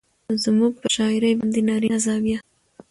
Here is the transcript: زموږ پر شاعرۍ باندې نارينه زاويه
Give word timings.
زموږ 0.43 0.71
پر 0.79 0.89
شاعرۍ 0.95 1.31
باندې 1.39 1.59
نارينه 1.69 1.99
زاويه 2.05 2.39